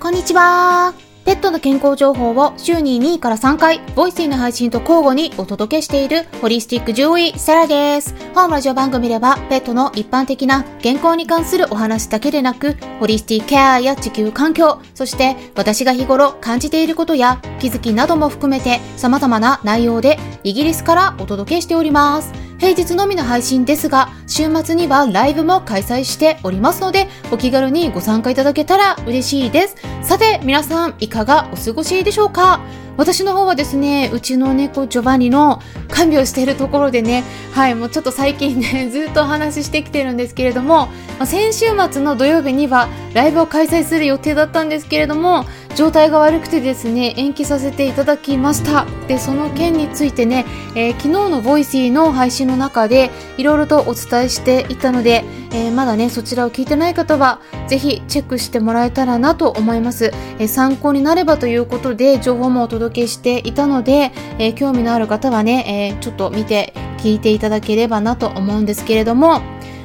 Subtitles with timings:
[0.00, 0.94] こんにちは。
[1.24, 8.14] ペットの健康情報を週に2位から3回、ボイスイの配信と交互にお届けしているホリスティック獣医セラです。
[8.32, 22.47] 本ラジオ番組では、ペットの一般的な健康に関するお話だけでなく、ホリスティックケアや地球環境、そして私が日頃感じていることや気づきなども含めて様々な内容でイギリスからお届けしております。
[22.58, 29.76] 平日のみの配信ですが、週末にはライブも開催しておりますので、お気軽にご参加いただけたら嬉しいです。
[30.02, 32.60] さて、皆さんいかがお過ごしでしょうか？
[32.96, 40.88] 私の方はですね、うちの猫ジョバニの看病しているところでね、はい、もうちょっと最近ね、 ずっとお話ししてきてるんですけれども、
[41.24, 48.86] 先週末の土曜日にはライブを開催する予定だったんですけれども、状態が悪くてですね延期させていただきました。
[49.06, 50.44] でその件についてね、
[50.74, 69.40] えー、昨日の Voicy の配信の中でいろいろとお伝えしていたので、えー、まだねそちらを聞いてない方はぜひチェックしてもらえたらなと思います、えー、参考になればということで情報もお届けしていたので、え興味のある方はね、えちょっと見て聞いていただければなと思うんですけれども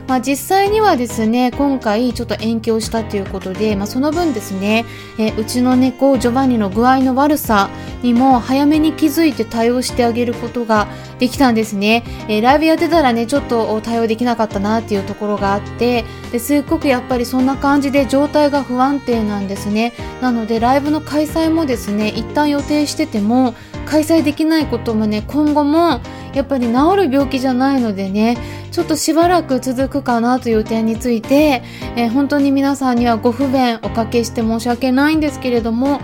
[0.08, 4.86] まあ、実際にはですね今回ちょっと延期をしたということで、まあ、その分ですね、
[5.18, 7.70] え、うちの猫ジョバンニの具合の悪さ
[8.02, 10.88] にも早めに気づいて対応してあげることが
[11.20, 19.94] できたんですね、え、ライブやってたらねちょっと対応できなかったなっていうところがあってですっごくやっぱりそんな感じで状態が不安定なんですね。
[20.22, 26.02] なのでライブの開催もですね一旦予定してても開催できないこともね今後も
[26.34, 28.38] やっぱり治る病気じゃないのでね
[28.72, 31.62] ちょっとしばらく続くかなという点について、
[31.96, 36.02] えー、本当に皆さんにはご不便おかけして申し訳ないんですけれども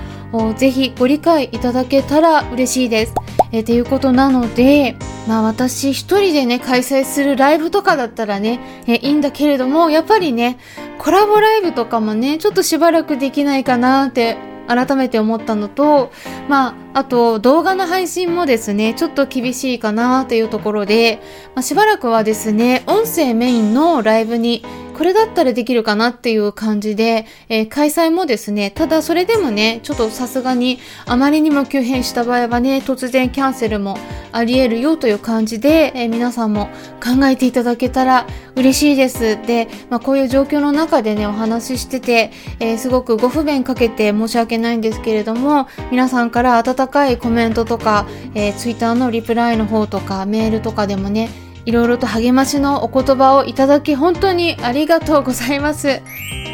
[0.57, 3.13] ぜひご理解いただけたら嬉しいです。
[3.51, 4.95] えー、ということなので、
[5.27, 10.59] まあ私一人でね、開催するライブとかだったらね、えー、いいんだけれども、やっぱりね、
[10.99, 14.37] コラボライブとかもね、ちょっとしばらくできないかなって
[14.69, 16.11] 改めて思ったのと、
[16.47, 21.19] まあ、あと動画の配信もですね、ちょっと厳しいかなというところで、
[21.55, 24.63] まあ、しばらくはですね、音声メインのライブに
[24.99, 33.97] これだったらできるかなっていう感じで、えー、開催もですね、ただそれでもね、ちょっとさすがにあまりにも急変した場合はね、突然キャンセルも
[34.33, 36.65] あり得るよという感じで、えー、皆さんも
[37.01, 38.27] 考えていただけたら
[38.57, 39.41] 嬉しいです。
[39.41, 48.05] で、まあ、こういう状況の中でね、お話ししてて、えー、すごくご不便かけて申し訳ないんですけれども、皆さんから温かいコメントとか、
[48.35, 51.29] えー、ツイッターのリプライの方とか、メールとかでもね、
[51.65, 56.01] いろいろと励ましのお言葉をいただき本当にありがとうございます。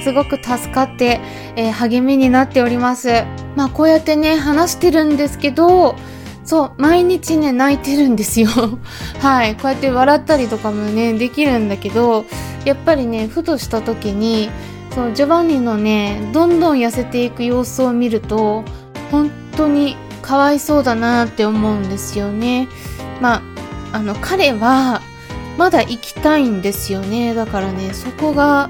[0.04, 1.20] すごく助かって、
[1.56, 3.24] えー、励みになっております。
[3.56, 5.96] まあこうやってね、話してるんですけど、
[6.46, 8.50] そう、毎日ね、泣いてるんですよ。
[9.20, 9.56] はい。
[9.56, 12.26] こうやって笑ったりとかもね、できるんだけど、
[12.66, 14.52] やっぱりね、ふとした時に、
[14.94, 18.64] そう、ジョバンニのね、どんどん痩せていく様子を見ると、
[19.12, 22.68] 本当にかわいそうだなって思うんですよね。
[23.22, 23.42] まあ、
[23.96, 25.02] あの彼は
[25.58, 27.34] まだ行きたいんですよね。
[27.34, 28.70] だからねそこが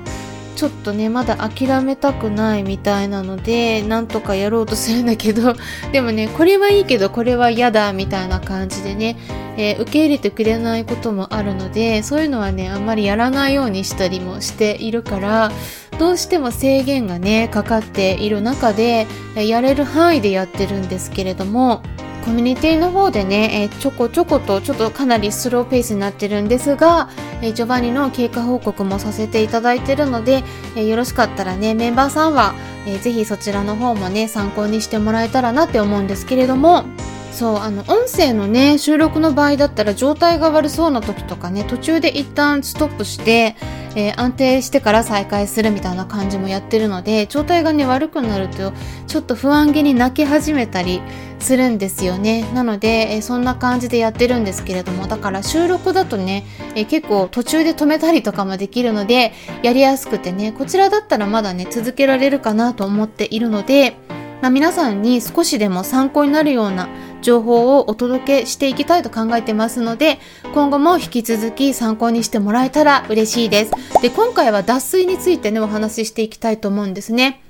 [0.55, 5.55] ちょっとねまだ諦めたくないみたいなのでなんとかやろうとするんだけど
[5.91, 9.17] でもねこれはいいけどこれは嫌だみたいな感じでね、
[9.57, 15.51] えー、受け入れてくれないこともあるのでそういうのはねあんまりやらないようにしたりもしているから
[15.97, 21.81] どうしても制限がねかかっている中でやれる範囲でやってるんですけれども
[22.25, 27.07] コミュニティの方でね、え、ちょこちょことちょっとかなりスローペースになってるんですが、
[27.43, 30.43] え、ジョバニの経過報告もさせていただいてるので、
[30.75, 32.55] え、よろしかったらね、メンバーさんは、
[32.87, 36.85] えー、ぜひそちらの方もね、参考にしてもらえたらなって思うんですけれども、
[37.31, 43.55] そうあの音声のね収録の場合だったら状態が悪そうな時とかね途中で一旦ストップして、
[43.95, 48.73] えー、安定してから再開するみたいな感じもやってるので状態がね悪くなると
[49.07, 51.01] ちょっと不安げに泣き始めたり
[51.39, 52.50] するんですよね。
[52.53, 56.45] なので、えー、そんな感じでやってるんですけれどもだから収録だとね、
[56.75, 63.97] えー、結構途中で止めたりとかもできるのでやりやすくてねこちらだったらまだね続けられるかなと思っているので
[64.41, 66.87] まあ、皆さんに少しでも参考になるような
[67.22, 70.20] 情報をお届けしていきたいと考えてますので、
[70.53, 73.72] 今後も引き続き参考にしてもらえたら嬉しいです。
[74.02, 77.41] で、今回は脱水についてね、お話ししていきたいと思うんですね。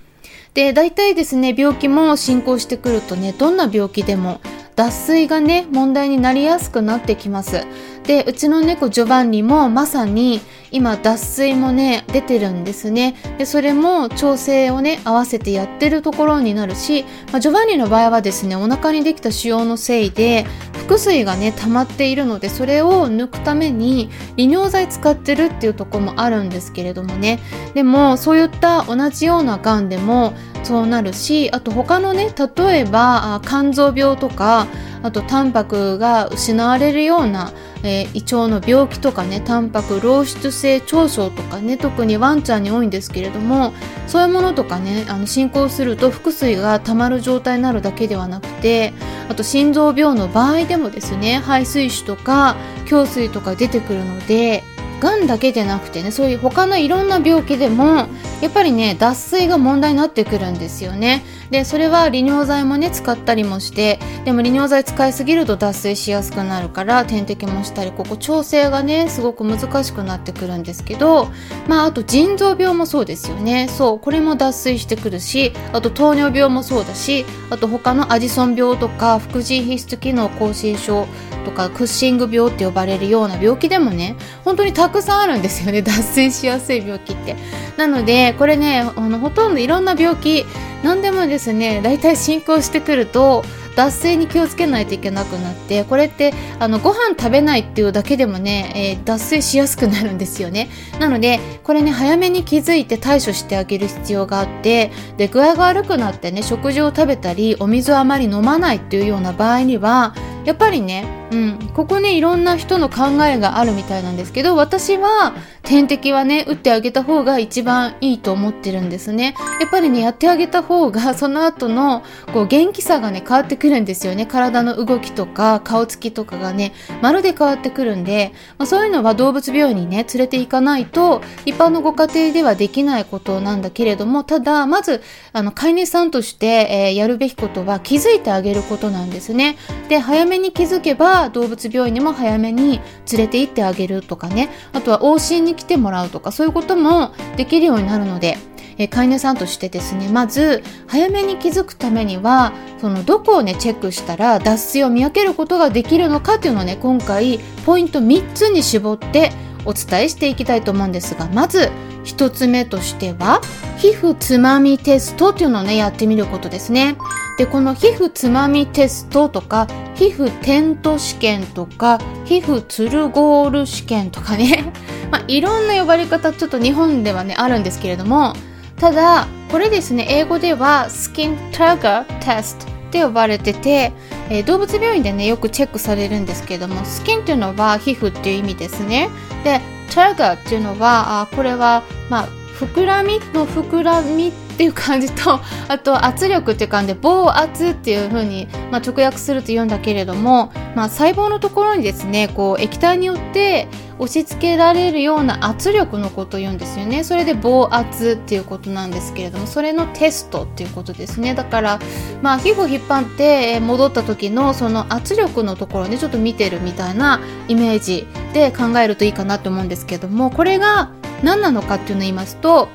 [0.54, 4.40] で、大体ですね、病気も進行してくるとね、どんな病気でも
[4.76, 7.66] 脱水がね、問題になりやすくなってきます。
[8.06, 10.42] で、うちの猫ジョバンニもまさに、
[10.72, 13.16] 今脱水もね出てるんですね。
[13.38, 20.46] でそれも調整をね合わせてやってるところになるし、まあ、ジョバンニの場合はですねお腹にできた腫瘍のせいで
[20.88, 27.40] 腹水がね溜まっているのでそれを抜くために利尿剤使ってるっていうとこもあるんですけれどもね。
[27.74, 30.34] でもそういった同じようながんでも
[30.64, 34.68] そうなるしあと他のね例えば肝臓病とか
[35.04, 37.54] あとタンパクが失われるような、
[37.84, 43.74] えー、胃腸の病気とかねタンパク漏出性腸症とかね特にワンちゃんに多いんですけれども
[44.08, 48.94] そういうものとかねあの進行すると腹水が溜まる状態になるだけではなくて
[49.30, 52.56] あと心臓病の場合でもですね排水腫とか
[52.90, 54.64] 胸水とか出てくるので
[55.00, 58.08] がんだけでなくてねそういう他のいろんな病気でも
[58.42, 61.24] やっぱりね脱水が問題になってくるんですよね。
[61.52, 71.28] でそれは利尿剤もね使ったりもしてでも利尿剤使いすぎると脱水しやすくなるから点滴もしたりここ調整がねすごく難しくなってくるんですけど
[71.68, 73.68] まああと腎臓病もそうですよね。
[73.70, 81.08] そうこれも脱水してくるしあと糖尿病もそうだしあと他のアジソン病とか副腎皮質機能亢進症
[81.46, 85.82] とかクッシング病って呼ばれるような病気でもね本当にたくさんあるんですよね。
[85.84, 87.36] 脱水しやすい病気って。
[87.76, 90.46] なのでこれねあのほとんどいろんな病気
[90.84, 93.44] 何でもですね大体進行してくると
[93.76, 100.70] 脱水に気をつけないといけなくなってこれってあのご飯食べないっていうだけでもね、えー、脱水しやすくなるんですよね。
[101.00, 110.14] なのでこれね早めに気づいて対処してあげる必要があってで具合が悪くなってね食事を食べたりお水をあまり飲まないっていうような場合には
[110.46, 115.34] やっぱりね、うん、ここねいろんな人の考えがあるみたいなんですけど私は
[115.64, 119.36] 点滴はね打ってあげた方が一番いいと思ってるんですね。
[119.60, 122.04] やっぱりねやってあげた方がその後の
[122.34, 124.26] こう元気さがね変わってくるんですよね。
[124.26, 135.02] 体の動きとか顔つきとかがねまるで変わってくるんで、まあ、そういうのは動物病院にね連れて行かないと一般のご家庭ではできないことなんだけれどもただまず
[135.34, 139.58] あの飼い主さんとして、えー、やるべきことは気づいてあげることなんですね。
[139.90, 144.50] で早めめに気づけば動物病院にも早めに連れて行ってあげるとかね。
[144.74, 148.38] あとは往診に来てもらうとかそういうこともできるようになるので
[148.78, 159.32] え飼い主さんとしてですねまず早めに気づくためにはそのどこをねチェックしたら脱水を見分けることができるのかっていうのをね今回ポイント3つに絞って
[159.66, 161.72] お伝えしていきたいと思うんですがまず
[162.04, 163.42] 1つ目としては
[163.78, 166.98] 皮膚つまみテストっていうのをねやってみることですね。
[167.38, 174.72] でこの皮膚つまみテストとか皮膚テント試験とか皮膚ツルゴール試験とかね。
[175.12, 178.34] まあ、いろんな呼ばれ方ちょっと日本ではねあるんですけれども
[178.80, 183.94] ただこれですね英語ではスキンタガーテストって呼ばれてて、
[184.30, 189.10] えー、動物病院でねよくチェックされるんですけれどもスキンっていうのは皮膚っていう意味ですね。
[189.44, 189.62] で
[189.94, 192.28] タガーっていうのはあこれはまあ
[192.60, 203.68] 膨らみの膨らみってっていう感じと あと圧力っていう感じで棒圧っていう風にまあ、直訳すると言うんだけれども、まあ、細胞のところにですねこう液体によって
[204.00, 207.06] 押し付けられるような圧力のことを言うんですよね。
[207.06, 211.34] それで棒圧っていうことなんですけれどもそれのテストっていうことですね。
[211.34, 211.80] だから
[212.22, 220.92] まあ皮膚を引っ張って戻った時のその圧力のところねちょっと見てるみたいなイメージで考えるといいかなと思うんですけどもこれが
[221.24, 222.68] 何なのかっていうのを言いますと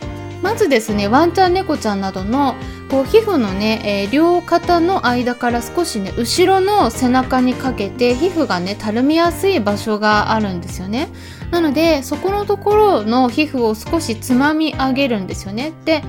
[0.43, 2.55] まずですねワンちゃん猫ちゃんなどの
[2.91, 11.09] こう皮膚のね、えー、両肩の間から少しね後ろの背中にかけて皮膚がねたるみやすい場所があるんですよね。
[11.51, 15.73] なのでそこのところの皮膚を少しつまみ上げるんですよね。
[15.85, 16.03] で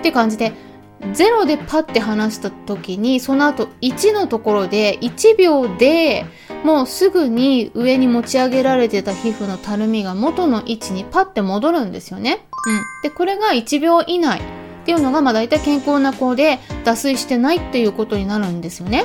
[0.00, 0.52] って感じで
[1.00, 6.26] 0でパッて離した時にその後1のところで1秒で
[6.64, 12.48] もうすぐに上に持ち上げられてた皮膚のたるみが元の位置にパッて戻るんですよね。
[12.66, 13.08] うん。
[13.08, 14.42] で、これが1秒以内っ
[14.84, 19.04] ていうのがまあ大体健康な子で脱水してないっていうことになるんですよね。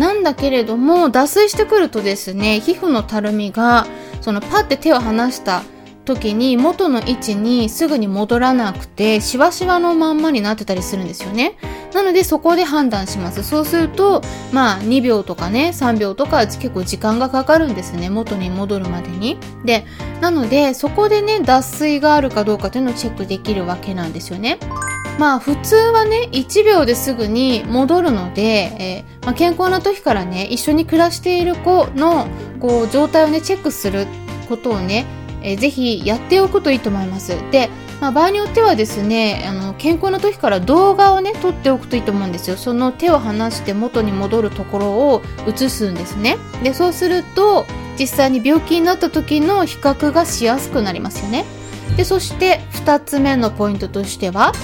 [0.00, 3.86] なんだけれども脱水してくるとですね皮膚のたるみが
[4.22, 5.62] そのパッて手を離した
[6.06, 11.56] 時に元の位置にすぐに戻らなくてしわしわのまんまになってたりするんですよね。
[11.92, 13.42] なのでそこで判断します。
[13.44, 18.08] そうするとまあ2秒とかね3秒とか結構時間がかかるんですね。
[18.08, 19.38] 元に戻るまでに。
[19.66, 19.84] で
[20.22, 24.58] なのでそこでね脱水があるかどうかというのをチェックできるわけなんですよね。
[25.20, 32.26] まあ普通はね、1秒ですぐに戻るので、えー、まあ、健康な時からね、一緒に暮らしている子の
[32.58, 34.06] こう状態をね、チェックする
[34.48, 35.04] ことをね、
[35.42, 37.36] えー、ぜひやっておくといいと思います。
[37.50, 37.68] で、
[38.00, 42.56] まあ、場合によってはですねあの健康な時から動画をね撮っておくといいと思うんですよ。
[42.56, 46.38] その手を離して元に戻るところを映すんですね。
[46.64, 47.66] でそうすると
[47.98, 51.44] 実際に病気になった時の比較がしやすくなりますよね。
[51.98, 54.54] でそして2つ目のポイントとしては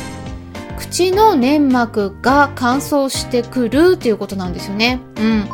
[0.76, 5.00] 口の粘膜が乾燥してくるということなんですよね。
[5.16, 5.48] うん。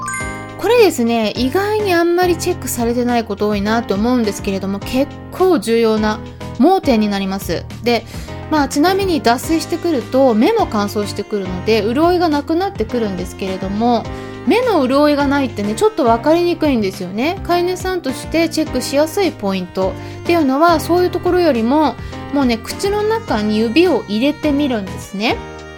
[0.62, 6.20] これですね意外にあんまりチェックされてないこと多いなと思うんですけれども結構重要な
[6.59, 7.64] 盲点になります。
[7.82, 8.04] で
[8.50, 14.04] まあちなみに脱水してくると目も乾燥してくるので潤いがなくなってくるんですけれども
[14.47, 17.40] 目の潤いがないってねちょっと分かりにくいんですよね。
[17.44, 19.92] 飼い主さんとしてチェックしやすいポイント。
[20.23, 21.97] っていうのはそういうところよりも
[22.32, 25.37] もうね口の中に指を入れてみるんですね。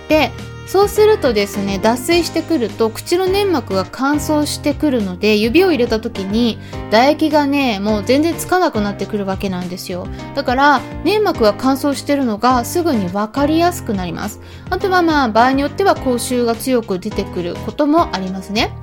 [0.09, 0.33] で
[0.67, 6.59] そうするとですね脱水してくると口の粘膜が乾燥してくるので指を入れた時に
[6.91, 10.09] 唾液がねもう全然つかなくなってくるわけなんですよ。
[10.35, 14.41] だから粘膜が乾燥してるのがすぐに分かりやすくなります。
[14.71, 18.77] あとはまあ場合によっては口臭が強く出てくることもありますね。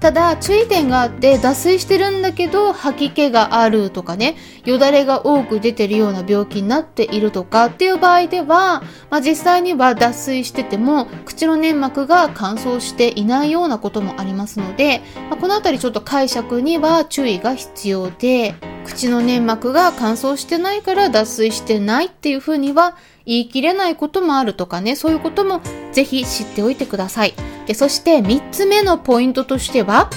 [0.00, 25.60] ただ注意点があって脱水してるんだけど吐き気があるとかねよだれが多く出てるような病気になっているとかっていう場合では、まあ、実際には脱水してても口の粘膜が乾燥していないようなこともありますので、まあ、この辺りちょっと解釈には注意が必要で口の粘膜が乾燥してないから脱水してないっていうふうには言い切れないこともあるとかねそういうことも
[25.92, 27.47] ぜひ知っておいてください。
[27.68, 30.08] で、そして3つ目のポイントとしては、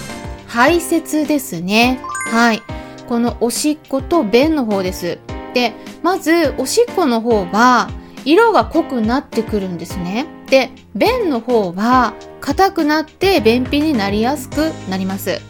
[0.48, 2.00] 排泄ですね。
[2.32, 2.64] はい。
[3.10, 5.20] このおしっこと便の方です。
[5.54, 7.90] で、まず、おしっこの方は、
[8.24, 10.28] 色が濃くなってくるんですね。
[10.50, 15.42] で、便の方は、硬くなって便秘になりやすくなります。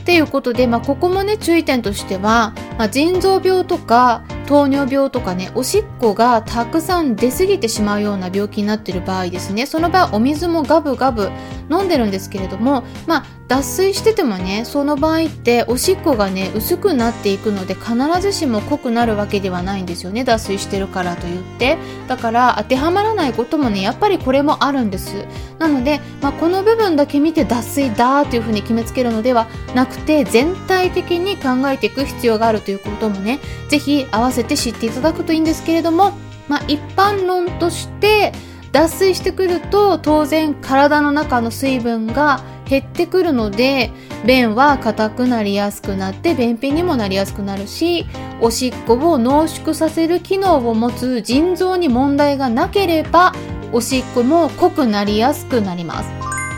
[0.00, 9.64] っていうことで、まあ、ここもね、注意点としては、まあ、腎臓病とか、糖尿病とかねおしっこがたくさん出過ぎてしまうような病気になっている場合ですね。
[9.64, 11.30] その場合お水もガブガブ
[11.72, 21.76] 飲んでるんですけれどもまあ脱水しててもねその場合っておしっこがね薄くなっていくので必ずしも濃くなるわけではないんですよね脱水してるからといって。
[22.08, 25.24] だから当てはまらないこともねやっぱりこれもあるんです。
[25.58, 33.38] なので、まあ、この部分だけ見て脱水だというふうに決めつけるのではなくて全体的に考えていく必要があるということもね
[33.68, 36.12] 是非合わせて知っていただくといいんですけれども、
[36.48, 38.32] まあ、一般論として
[38.72, 43.90] 脱水してくると当然体の中の水分が減ってくるので
[44.26, 48.06] 便は硬くなりやすくなって便秘にもなりやすくなるし
[48.40, 53.34] おしっこを濃縮させる機能を持つ腎臓に問題がなければ
[53.72, 56.10] おしっこも濃くなりやすくなります。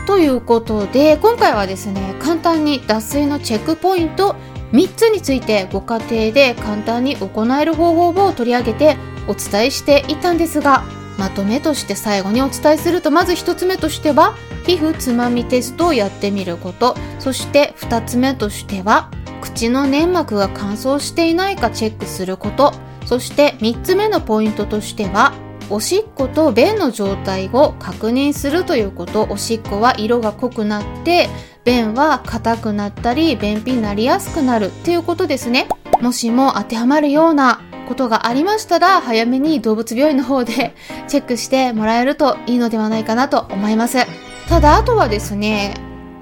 [0.05, 4.35] ということで今回はですね簡単に脱水のチェックポイント
[4.71, 10.83] 3つについてご家庭で簡単に行える方法を取り上げてお伝えしていたんですが
[11.17, 16.95] まとめとして最後にお伝えするとまず1つ目としては皮膚つまみテストをやってみること。
[17.19, 19.09] そして2つ目としては
[19.41, 22.73] 口の粘膜が乾燥していないかチェックすること。
[23.05, 25.33] そして3つ目のポイントとしては
[25.69, 29.27] おしっこと便の状態を確認するということ。
[29.29, 31.29] おしっこは色が濃くなって
[31.63, 35.67] 便は硬くなったり便秘になりやすくなるっていうことですね。
[36.05, 40.75] もしも当てはまるようなことがありましたら早めに動物病院の方で
[41.09, 43.97] チェックしてもらえるといいのではないかなと思います。
[44.47, 45.73] ただあとはですね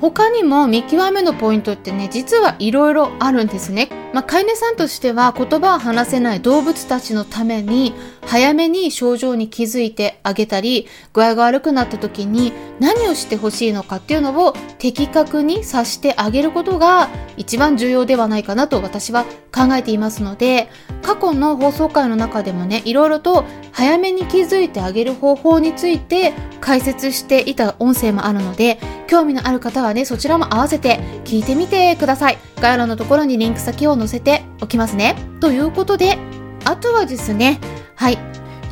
[0.03, 3.87] 他にも見極めのポイントってね実はいろいろあるんですね。
[4.11, 7.95] まあ、飼い主さんとしては言葉を話せない動物たちのために
[8.27, 20.69] 早めに症状に気づいてあげたり具合が悪くなった時に何をしてほしいのかっていうのを的確に察してあげることが一番重要ではないかなと私は考えていますので
[21.01, 26.33] 過去の放送回の中でもねいろいろと早めに気づいてあげる方法について
[26.63, 35.17] 解説していた音声もあるので興味のある方はねそちらも合わせて聞いてみてください概要欄のところにリンク先を載せておきますね。
[35.41, 36.17] ということで、
[36.63, 37.59] あとはですね、
[37.95, 38.17] はい。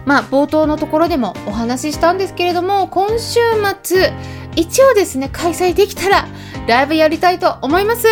[0.06, 3.42] まあ、冒頭のところでもお話ししたんですけれども、今週
[3.84, 4.14] 末、
[4.56, 6.28] 一応ですね、開催できたら、
[6.68, 8.08] ライブやりたいと思います。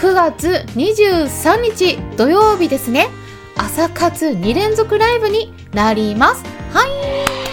[0.00, 3.08] 9月23日土曜日ですね、
[3.56, 6.44] 朝活2連続ライブになります。
[6.74, 7.45] はい。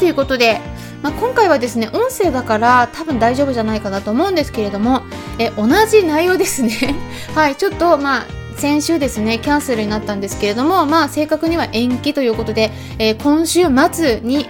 [0.00, 0.60] ということで、
[1.02, 5.02] まあ、今回はですね音声だから多分大丈夫じゃないかなと思うんですけれども
[5.38, 6.72] え同じ内容ですね。
[7.34, 8.26] はいちょっとまあ
[8.56, 14.46] 先週ですね、キャンセルになったんですけれども、まあ正確には延期ということで、えー、今週末に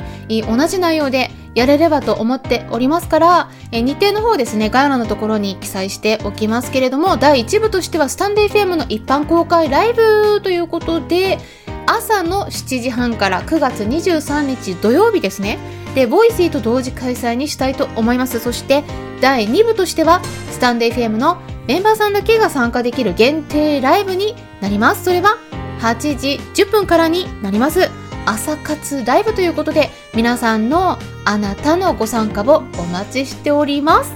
[0.48, 11.38] 同じ内容でやれればと思っておりますから、え日程の方ですね、概要欄のところに記載しておきますけれども、第1部としてはスタンデー FM の一般公開ライブということで、
[11.86, 15.58] 朝の7時半から9月23日土曜日ですね。
[15.94, 18.38] で、 Voicy と同時開催にしたいと思います。
[18.38, 18.84] そして、
[19.20, 25.04] 第2部としては、 stand.fm のメンバーさんだけが参加できる限定ライブになります。
[25.04, 25.38] それは、
[25.80, 27.90] 8時10分からになります。
[28.26, 34.12] 朝活ライブということで、皆さんのあなたのご参加をお待ちしております。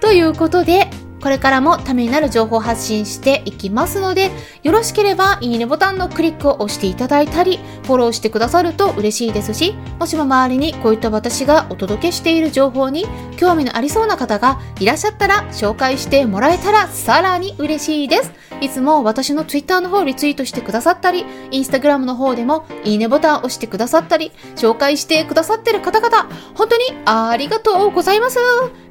[0.00, 0.88] ということで、
[1.20, 4.30] これからもためになる情報を発信していきますので、
[4.62, 13.04] よろしければいいねボタンのクリックを押していただいたり、フォローしてくださると嬉しいですし、もしも周りにこういった私がお届けしている情報に
[13.36, 18.49] 興味のありそうな方がいらっしゃったら紹介してもらえたらさらに嬉しいです。
[18.60, 28.38] いつも私の Twitter の方リツイートしてくださったり、Instagram の方でもいいねボタンを押してくださったり、紹介してくださってる方々、本当にありがとうございます。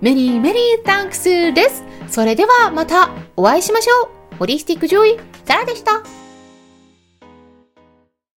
[0.01, 1.83] many many thanks です。
[2.07, 4.37] それではまたお会いしましょう。
[4.39, 6.03] Holistic Joy、サラでした。